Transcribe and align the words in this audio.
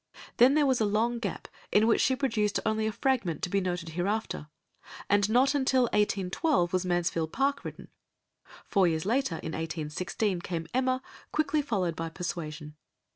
Then 0.37 0.55
there 0.55 0.65
was 0.65 0.81
a 0.81 0.85
long 0.85 1.19
gap, 1.19 1.47
in 1.71 1.85
which 1.85 2.01
she 2.01 2.15
produced 2.15 2.59
only 2.65 2.87
a 2.87 2.91
fragment 2.91 3.43
to 3.43 3.51
be 3.51 3.61
noted 3.61 3.89
hereafter, 3.89 4.47
and 5.07 5.29
not 5.29 5.53
until 5.53 5.83
1812 5.83 6.73
was 6.73 6.83
Mansfield 6.83 7.31
Park 7.31 7.63
written; 7.63 7.87
four 8.65 8.87
years 8.87 9.05
later, 9.05 9.35
in 9.43 9.51
1816, 9.51 10.41
came 10.41 10.65
Emma, 10.73 11.03
quickly 11.31 11.61
followed 11.61 11.95
by 11.95 12.09
Persuasion. 12.09 12.73